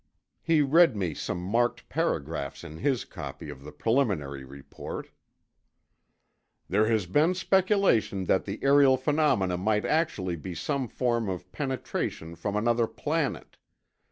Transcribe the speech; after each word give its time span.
He 0.41 0.63
read 0.63 0.95
me 0.95 1.13
some 1.13 1.37
marked 1.39 1.87
paragraphs 1.87 2.63
in 2.63 2.77
his 2.77 3.05
copy 3.05 3.49
of 3.51 3.63
the 3.63 3.71
preliminary 3.71 4.43
report: 4.43 5.11
"'There 6.67 6.87
has 6.87 7.05
been 7.05 7.35
speculation 7.35 8.25
that 8.25 8.45
the 8.45 8.57
aerial 8.63 8.97
phenomena 8.97 9.57
might 9.59 9.85
actually 9.85 10.37
be 10.37 10.55
some 10.55 10.87
form 10.87 11.29
of 11.29 11.51
penetration 11.51 12.33
from 12.35 12.55
another 12.55 12.87
planet 12.87 13.57